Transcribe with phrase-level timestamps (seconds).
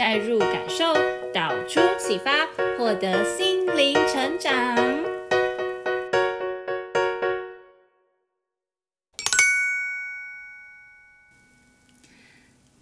[0.00, 0.94] 带入感受，
[1.30, 2.46] 导出启发，
[2.78, 4.74] 获得心灵成长。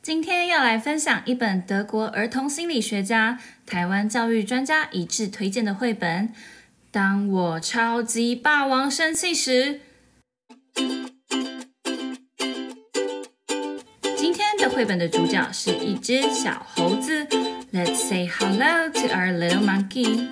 [0.00, 6.28] 今天要来分享一本德国儿童心理学家、台湾教育专家一致推荐的绘本
[6.92, 9.64] 《当我超级霸王生气时》。
[14.77, 17.25] 绘本的主角是一只小猴子。
[17.71, 20.29] Let's say hello to our little monkey.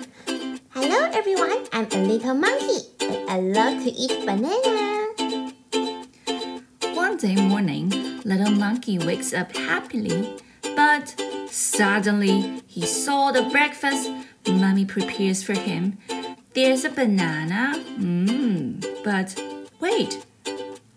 [0.70, 2.86] Hello everyone, I'm a little monkey.
[3.28, 5.12] I love to eat banana.
[6.94, 7.90] One day morning,
[8.24, 10.36] little monkey wakes up happily,
[10.74, 11.14] but
[11.50, 14.10] suddenly he saw the breakfast
[14.48, 15.98] mommy prepares for him.
[16.54, 17.74] There's a banana.
[17.98, 19.40] Mmm, but
[19.80, 20.24] wait.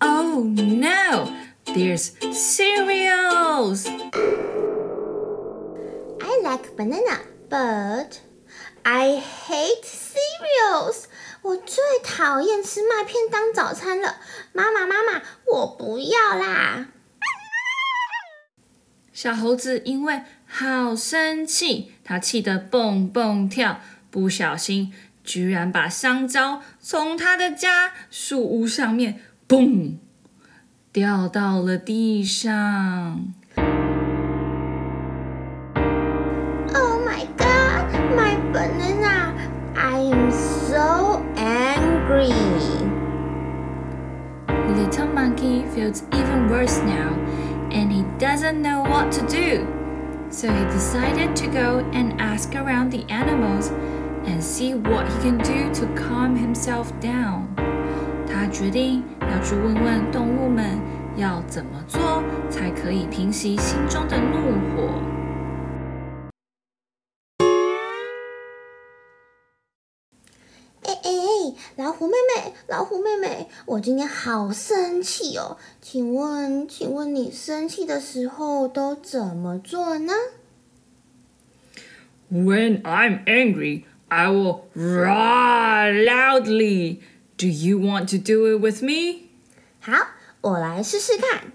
[0.01, 1.33] Oh no!
[1.72, 3.86] There's cereals.
[6.20, 8.20] I like banana, but
[8.82, 11.04] I hate cereals.
[11.42, 14.16] 我最讨厌吃麦片当早餐了。
[14.52, 16.88] 妈妈，妈妈，我不要啦！
[19.12, 29.98] 小猴子因为好生气，它气得蹦蹦跳，不小心居然把香蕉从它的家树屋上面嘣。
[30.91, 33.33] 掉到了地上。
[36.73, 39.35] Oh my god, my banana!
[39.75, 42.31] I am so angry.
[44.75, 47.13] Little monkey feels even worse now,
[47.71, 49.67] and he doesn't know what to do.
[50.29, 53.71] So he decided to go and ask around the animals
[54.25, 57.47] and see what he can do to calm himself down.
[58.27, 60.80] 他决定 要去问问动物们，
[61.16, 62.20] 要怎么做
[62.50, 64.36] 才可以平息心中的怒
[64.74, 65.00] 火。
[70.82, 71.10] 哎哎，
[71.76, 75.58] 老虎妹妹，老虎妹妹，我今天好生气哦！
[75.80, 80.12] 请问，请问你生气的时候都怎么做呢
[82.32, 86.98] ？When I'm angry, I will roar loudly.
[87.39, 89.29] Do you want to do it with me?
[89.81, 89.93] 好，
[90.41, 91.51] 我来试试看。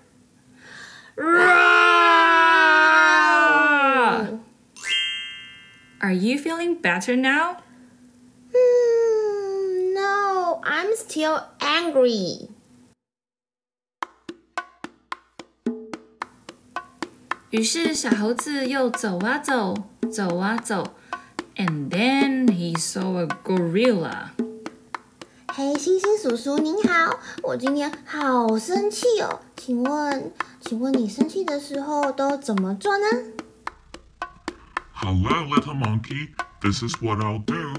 [1.17, 1.41] Roar!
[6.01, 7.57] Are you feeling better now?
[8.53, 12.49] Hmm, no, I'm still angry.
[17.51, 19.75] 于是小猴子又走啊走，
[20.11, 20.95] 走啊走，
[21.57, 24.31] and then he saw a gorilla.
[25.58, 33.06] 黑猩猩叔叔您好，我今天好生气哦，请问，请问你生气的时候都怎么做呢
[34.92, 36.32] ？Hello, little monkey.
[36.60, 37.74] This is what I'll do.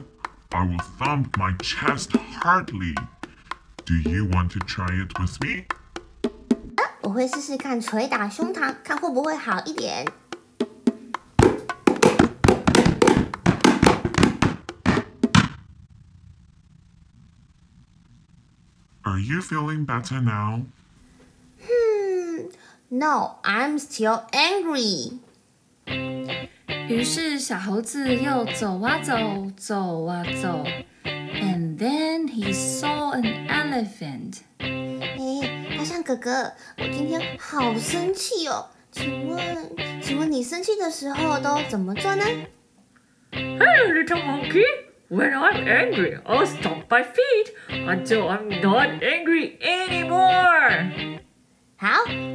[0.53, 2.95] I will thump my chest hardly.
[3.85, 5.67] Do you want to try it with me?
[7.03, 10.07] 我会试试看捶打胸膛，看会不会好一点。
[19.17, 20.67] Are you feeling better now?
[21.67, 22.51] Hmm,
[22.91, 25.21] no, I'm still angry.
[26.87, 29.17] 于是小猴子又走啊走，
[29.57, 30.67] 走啊走
[31.05, 34.41] ，and then he saw an elephant.
[34.59, 39.57] 哎，大象哥哥，我今天好生气哦，请问，
[40.03, 42.23] 请问你生气的时候都怎么做呢
[43.33, 44.63] ？Hey, little monkey.
[45.10, 51.20] When I'm angry, I'll stomp my feet until I'm not angry anymore.
[51.76, 51.90] 好，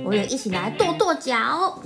[0.05, 1.83] 我也一起来跺跺脚。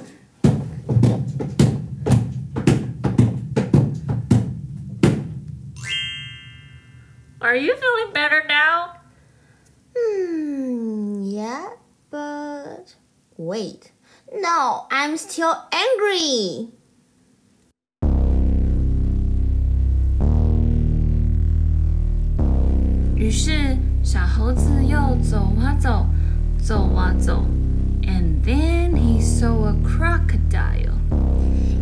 [7.42, 8.96] Are you feeling better now?
[9.96, 11.70] Hmm, yeah,
[12.10, 12.94] but
[13.36, 13.92] wait.
[14.32, 16.68] No, I'm still angry.
[23.24, 26.06] 于是小猴子又走啊走，
[26.58, 27.44] 走啊走，
[28.02, 30.94] and then he saw a crocodile。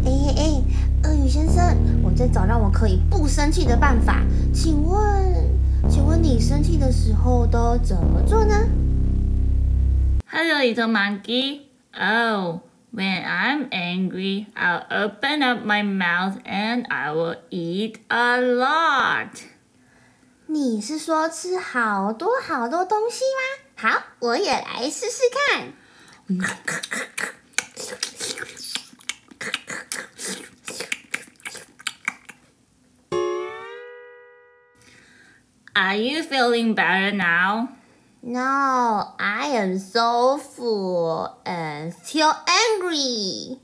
[0.05, 0.63] 哎哎哎，
[1.05, 4.23] 鳄鱼先生，我 再找让我可以不生气的办法。
[4.53, 5.51] 请问，
[5.89, 8.55] 请问你生气的时候都怎么做呢？
[10.31, 11.61] Hello, little monkey.
[11.93, 12.61] Oh,
[12.93, 19.43] when I'm angry, I'll open up my mouth and I will eat a lot.
[20.54, 23.90] 你是说吃好多好多东西吗？
[23.90, 25.74] 好，我也来试试看。
[35.74, 37.70] Are you feeling better now?
[38.22, 43.58] No, I am so full and still angry.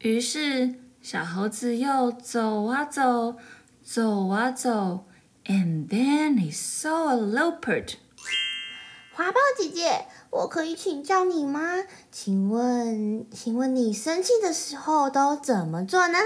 [0.00, 3.36] 于是小猴子又走啊走，
[3.83, 5.05] 走啊走，
[5.45, 7.95] and then he saw a leopard.
[9.13, 11.83] 花豹姐姐，我可以请教你吗？
[12.11, 16.17] 请问，请问你生气的时候都怎么做呢？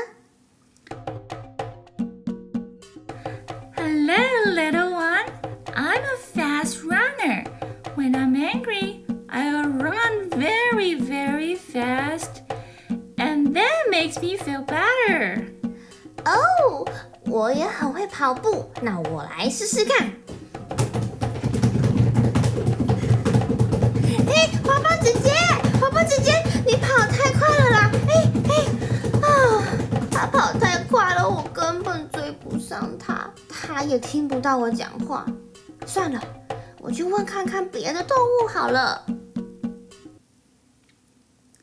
[3.75, 4.15] Hello,
[4.53, 5.25] little one.
[5.75, 7.45] I'm a fast runner.
[7.95, 12.43] When I'm angry, I'll run very, very fast.
[13.17, 15.47] And that makes me feel better.
[16.25, 16.85] 哦，
[17.30, 20.10] 我也很会跑步，那我来试试看。
[24.26, 25.30] 哎，花豹姐姐，
[25.78, 27.90] 花豹姐姐，你跑太快了啦！
[28.08, 28.54] 哎哎，
[29.20, 29.62] 啊，
[30.10, 33.30] 他跑太快了，我根本追不上他。
[33.48, 35.26] 他也听不到我讲话，
[35.86, 36.20] 算了，
[36.78, 39.04] 我去问看看别的动物好了。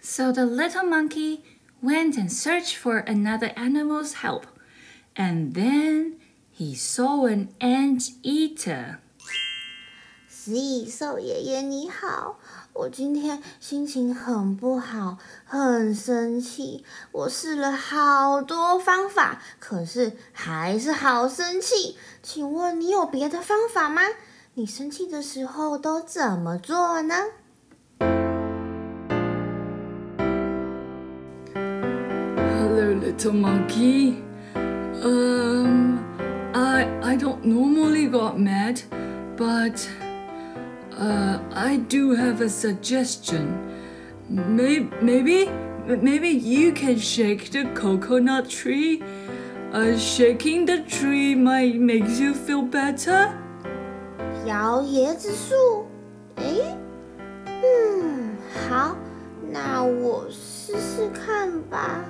[0.01, 1.41] So the little monkey
[1.83, 4.44] went and searched for another animal's help,
[5.15, 6.13] and then
[6.51, 8.97] he saw an anteater.
[10.27, 12.38] 食蚁兽爷爷你好，
[12.73, 16.83] 我今天心情很不好，很生气。
[17.12, 21.97] 我试了好多方法，可是还是好生气。
[22.21, 24.03] 请问你有别的方法吗？
[24.53, 27.15] 你生气的时候都怎么做呢
[32.59, 34.21] ？Hello, little monkey.
[35.05, 36.05] Um,
[36.55, 38.82] I I don't normally got mad,
[39.37, 39.88] but
[41.00, 43.56] Uh, I do have a suggestion.
[44.28, 45.49] Maybe, maybe,
[45.87, 49.02] maybe you can shake the coconut tree.
[49.72, 53.32] Uh, shaking the tree might make you feel better.
[54.44, 55.87] 摇椰子树？
[56.37, 56.76] 哎，
[57.46, 58.37] 嗯，
[58.69, 58.94] 好，
[59.50, 62.05] 那我试试看吧。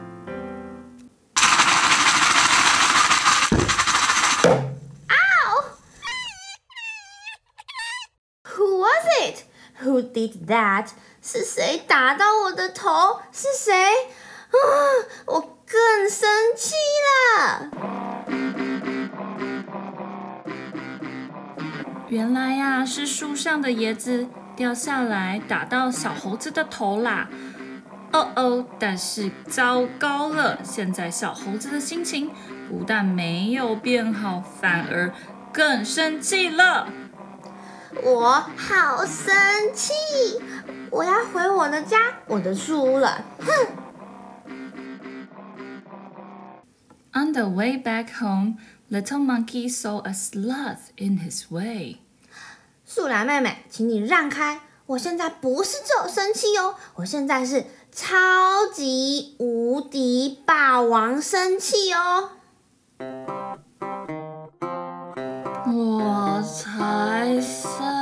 [9.84, 10.88] Who did that？
[11.22, 13.20] 是谁打到我的头？
[13.32, 13.74] 是谁？
[13.74, 14.58] 啊！
[15.26, 16.76] 我更生气
[17.18, 17.70] 了。
[22.08, 27.28] 原来呀，是树上的椰子掉下来打到小猴子的头啦。
[28.14, 32.32] 哦哦，但是糟糕了，现在小猴子的心情
[32.70, 35.12] 不但没有变好，反而
[35.52, 36.88] 更生气了。
[38.04, 39.34] 我好生
[39.74, 39.94] 气！
[40.92, 41.98] 我要回我的家，
[42.28, 43.24] 我的树屋了。
[43.40, 43.48] 哼
[47.14, 48.58] ！On the way back home,
[48.92, 51.98] little monkey saw a sloth in his way.
[52.86, 54.62] 树懒妹妹，请你让开！
[54.88, 62.32] 我现在不是只有生气哦，我现在是超级无敌霸王生气哦！
[66.56, 67.95] 彩色。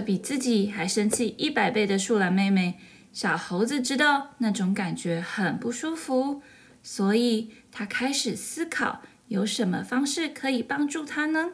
[0.00, 2.78] 着比自己还生气一百倍的树懒妹妹，
[3.12, 6.40] 小猴子知道那种感觉很不舒服，
[6.82, 11.50] 所以他开始思考有什么方式可以帮助他呢？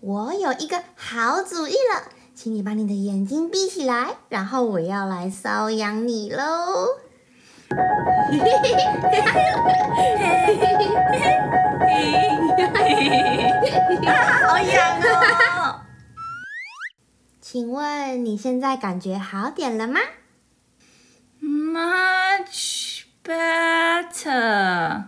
[0.00, 6.42] 我有一个好主意了，请你把你的眼睛闭起来，然后我要来搔痒你喽。
[14.10, 15.69] 好痒哦！
[17.52, 19.98] 请问你现在感觉好点了吗
[21.42, 25.06] ？Much better.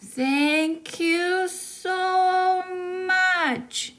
[0.00, 3.90] Thank you so much.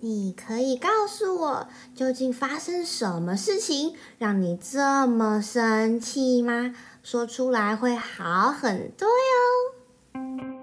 [0.00, 6.74] 你可以告诉我，究竟发生什么事情让你这么生气吗？
[7.04, 10.55] 说出来会好很多哟。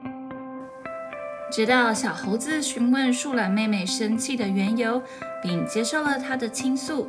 [1.53, 5.03] 直到小猴子询问树懒妹妹生气的缘由，
[5.43, 7.07] 并接受了她的倾诉，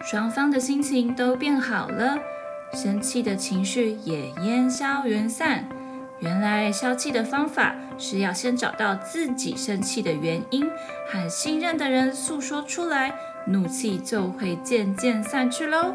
[0.00, 2.16] 双方的心情都变好了，
[2.72, 5.68] 生气的情绪也烟消云散。
[6.20, 10.64] 原来消气的方法是要先找到自己生气的原因，
[11.06, 13.14] 和信任的人诉说出来，
[13.46, 15.94] 怒气就会渐渐散去喽。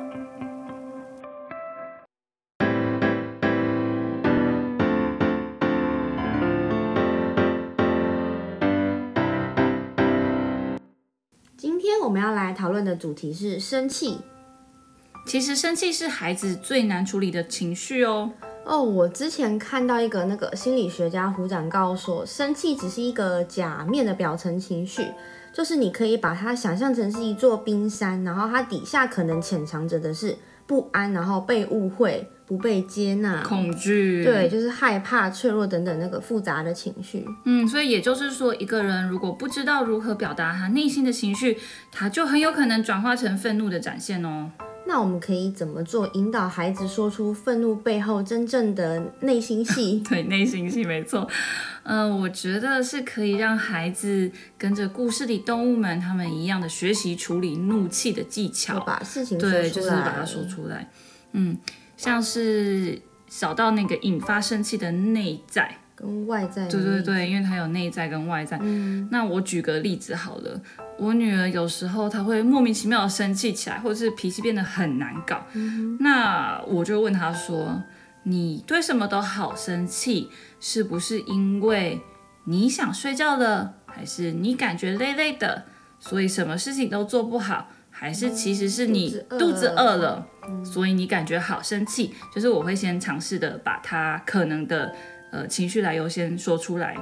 [12.10, 14.18] 我们要来讨论的主题是生气。
[15.28, 18.32] 其实生气是孩子最难处理的情绪哦。
[18.66, 25.06] 哦，我之前看到一个那个心理学家胡展告说，生气只是一个假面的表层情绪，
[25.54, 30.36] 就是你可以把它想象成是一座冰山，然后它底下可能潜藏着的是
[30.70, 37.26] 不安，然后被误会、不被接纳、恐惧，对，就是害怕、脆弱等等那个复杂的情绪。
[37.46, 41.58] 嗯，所以也就是说，一个人如果不知道如何表达他内心的情绪，
[41.92, 44.52] 他就很有可能转化成愤怒的展现哦。
[44.89, 50.03] 那我们可以怎么做引导孩子说出愤怒背后真正的内心戏？
[50.10, 51.29] 对，内心戏没错。
[51.84, 60.89] 嗯、呃，我觉得是可以让孩子跟着故事里动物们他们一样的学习处理怒气的技巧，把事情对，就是把它说出来。
[61.34, 61.55] 嗯，
[61.96, 66.68] 像是找到那个引发生气的内在跟外在。
[66.68, 68.58] 对对对，因为它有内在跟外在。
[68.62, 70.62] 嗯，那我举个例子好了。
[70.98, 75.46] 我女儿有时候她会莫名其妙的生气起来，或者是脾气变得很难搞。
[75.53, 77.82] 嗯、那我就问她说
[78.24, 80.29] ：“你对什么都好生气，
[80.60, 82.01] 是不是因为
[82.46, 85.65] 你想睡觉了，还是你感觉累累的，
[86.00, 94.94] 所以什么事情都做不好，还是其实是你肚子饿了，嗯、所以你感觉好生气？”就是我会先尝试的把她可能的
[95.32, 96.96] 呃情绪来由先说出来，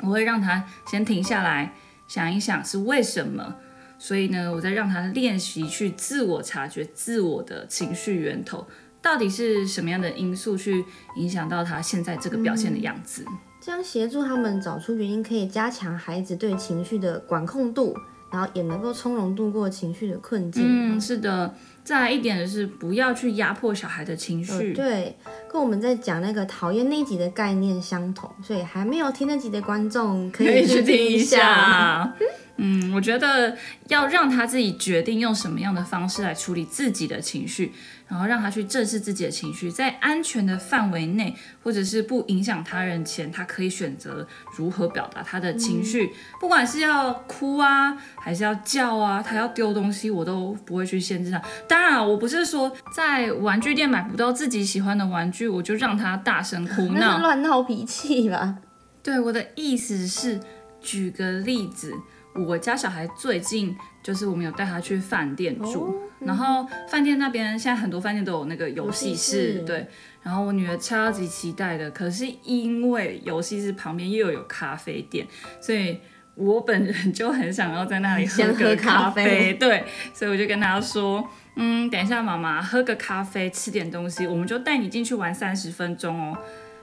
[0.00, 1.74] 我会让他先停下来。
[2.08, 3.54] 想一想是为什么，
[3.96, 8.66] 所以呢，我再让他练习去自我察觉自我的情绪源头，
[9.00, 13.24] 到底是什么样的因素去影响到他现在这个表现的样子。
[13.28, 17.96] 嗯，这样协助他们找出原因，可以加强孩子对情绪的管控度，
[18.32, 20.64] 然后也能够从容度过情绪的困境。
[20.66, 21.54] 嗯，是的。
[21.84, 24.52] 再来一点的是，不要去压迫小孩的情绪。
[24.52, 25.16] 呃，对，
[25.52, 32.14] 跟我们在讲那个讨厌那集的概念相同，所以还没有听那集的观众可以去听一下。
[32.62, 33.56] 嗯，我觉得
[33.88, 37.72] 要让他自己决定用什么样的方式来处理自己的情绪，
[38.06, 46.04] 然后让他去正视自己的情绪，在安全的范围内，或者是不影响他人前，他可以选择如何表达他的情绪。
[46.04, 51.40] 嗯、不管是要哭啊，还是要叫啊，他要丢东西，我都不会去限制他。
[51.66, 58.58] 当然，我不是说在玩具店买不到自己喜欢的玩具，我就让他大声哭闹，乱闹脾气吧？
[59.02, 60.38] 对，我的意思是，
[60.82, 61.94] 举个例子。
[62.34, 69.86] 我家小孩最近就是我们有带他去饭店住，然后饭店那边现在很多饭店都有那个游戏室，对。
[70.22, 75.26] 然后我女儿超级期待的，可是因为游戏室旁边又有，咖啡店，
[75.60, 75.98] 所以
[76.34, 79.84] 我本人就很想要在那里喝个咖啡，咖啡对。
[80.12, 86.38] 所以我就跟她说，嗯，等一下妈妈喝个咖啡，吃点东西，我们就带你进去玩三十分钟哦。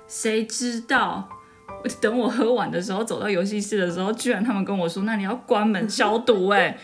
[0.08, 1.30] 谁知道？
[2.01, 6.77] 等我喝完的时候，走到游戏室的时候，居然他们跟我说：“那你要关门 消毒。”哎，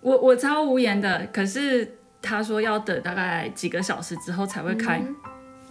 [0.00, 1.28] 我我超无言的。
[1.32, 4.98] 可是他说要等大概几个小时之后才会开。
[4.98, 5.14] 嗯、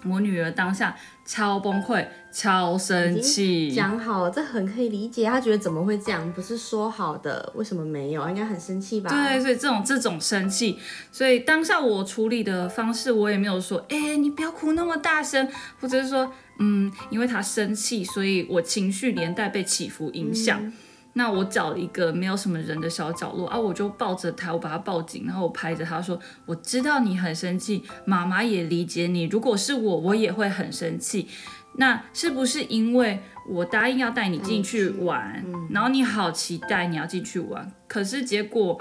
[0.05, 3.71] 我女儿当下超崩溃、超生气。
[3.71, 5.25] 讲好了，这很可以理解。
[5.25, 6.31] 她觉得怎么会这样？
[6.33, 7.51] 不是说好的？
[7.55, 8.29] 为什么没有？
[8.29, 9.09] 应该很生气吧？
[9.09, 10.77] 对，所以这种这种生气，
[11.11, 15.47] 所以当下我处理的方式，我也没有说：“哎、欸，你不要哭那么大声。”
[15.81, 16.31] 或者是说。
[16.61, 20.61] 嗯，因为她生气，所以我情绪连带被起伏影响。
[20.61, 20.73] 嗯、
[21.13, 29.23] 那我找了一个没有什么人的小角落啊，我就抱着他，我把他抱紧，然后我拍着他说：“我知道你很生气，妈妈也理解你。
[29.23, 31.27] 如果是我，我也会很生气。
[31.73, 38.79] 那是不是因为我答应要带你进去玩，然后你好期待你要进去玩，可是结果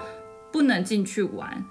[0.52, 1.64] 不能进去玩？”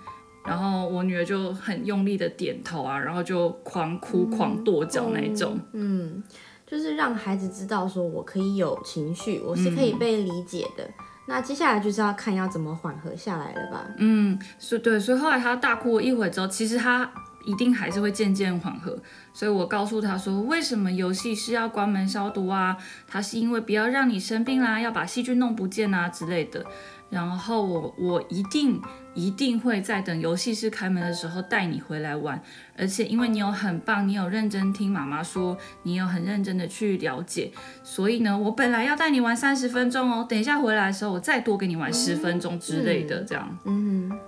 [0.46, 6.08] 然后我女儿就很用力的点头啊，然后就狂哭狂跺脚那种嗯。
[6.16, 6.24] 嗯，
[6.70, 10.84] 就是让孩子知道说，我可以有情绪，我是可以被理解的。
[10.84, 10.94] 嗯、
[11.28, 13.88] 那接下来就是要看要怎么缓和下来了吧？
[13.98, 17.10] 嗯，是对，所以后来他大哭了一会之后，其实他
[17.46, 19.02] 一定还是会渐渐缓和。
[19.32, 22.76] 所以我告诉他说，为什么游戏是要关门消毒啊？
[23.08, 26.66] 他是因为不要让你生病啦，要把细菌弄不见啊之类的。
[27.10, 28.82] 然后我我一定
[29.14, 32.42] 一定会在等游戏室开门的时候带你回来玩，
[32.78, 37.52] 而且因为你有很棒，你有认真听妈妈说，你有很认真的去了解，
[37.84, 43.58] 所以呢，我本来要带你玩三十分钟哦，等一下回来的时候我再多给你玩十分钟之类的，这样。
[43.66, 44.20] 嗯哼。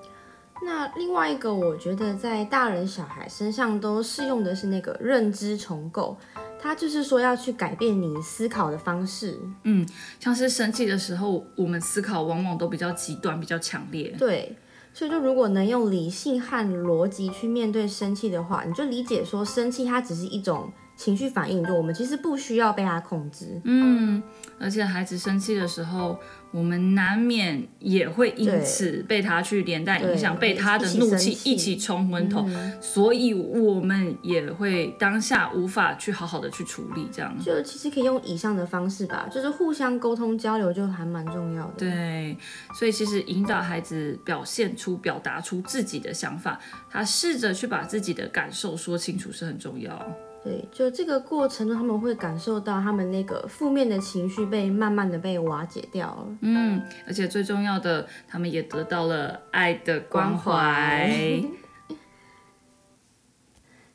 [0.62, 6.18] 那另外一个，我觉得在大人小孩身上都适用的是那个认知重构。
[6.62, 9.88] 他就是说要去改变你思考的方式，嗯，
[10.20, 14.14] 像是生气的时候，我们思考往往都比较极端、比较强烈。
[14.18, 14.58] 对，
[14.94, 23.62] 所以就如果能用理性和逻辑去面对生气的话，你就理解说生气它只是一种情绪反应，就我们其实不需要被他控制。
[23.64, 24.22] 嗯，
[24.60, 26.20] 而且孩子生气的时候，
[26.52, 41.74] 我们难免也会因此被他去连带影响，被他的怒气一起冲昏头，嗯，所以我们也会当下无法去好好的去处理，这样就其实可以用以上的方式吧，就是互相沟通交流就还蛮重要的。
[41.78, 42.38] 对，
[42.74, 50.06] 所以其实引导孩子表现出、表达出自己的想法，他试着去把自己的感受说清楚是很重要。
[50.50, 56.26] 对，就这个过程中，他们会感受到他们那个负面的情绪被慢慢的被瓦解掉了。
[56.42, 60.40] 嗯，而且最重要的，他们也得到了爱的关怀。
[60.40, 61.44] 关怀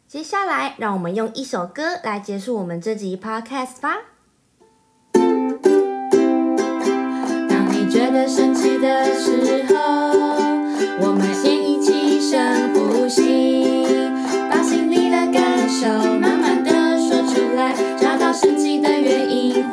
[0.07, 3.97] 接下来，让我们用一首歌来结束我们这集 Podcast 吧。
[7.51, 9.75] 当你觉得生气的时候，
[11.01, 13.83] 我们先一起深呼吸，
[14.49, 16.24] 把心里的感受。